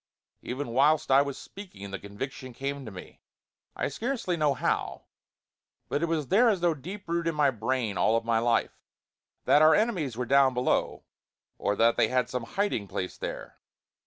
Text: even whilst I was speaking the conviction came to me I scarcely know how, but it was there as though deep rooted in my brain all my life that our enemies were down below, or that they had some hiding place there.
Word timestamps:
even 0.41 0.69
whilst 0.69 1.11
I 1.11 1.21
was 1.21 1.37
speaking 1.37 1.91
the 1.91 1.99
conviction 1.99 2.53
came 2.53 2.85
to 2.85 2.91
me 2.91 3.21
I 3.75 3.87
scarcely 3.87 4.35
know 4.35 4.55
how, 4.55 5.03
but 5.89 6.01
it 6.01 6.07
was 6.07 6.29
there 6.29 6.49
as 6.49 6.59
though 6.59 6.73
deep 6.73 7.07
rooted 7.07 7.29
in 7.29 7.35
my 7.35 7.51
brain 7.51 7.99
all 7.99 8.19
my 8.21 8.39
life 8.39 8.79
that 9.45 9.61
our 9.61 9.75
enemies 9.75 10.17
were 10.17 10.25
down 10.25 10.55
below, 10.55 11.03
or 11.59 11.75
that 11.75 11.97
they 11.97 12.07
had 12.07 12.31
some 12.31 12.45
hiding 12.57 12.87
place 12.87 13.15
there. 13.15 13.59